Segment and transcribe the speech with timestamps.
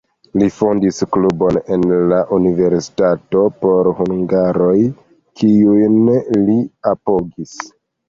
[0.41, 4.75] Li fondis klubon en la universitato por hungaroj,
[5.45, 6.03] kiujn
[6.51, 6.61] li
[6.97, 7.59] apogis.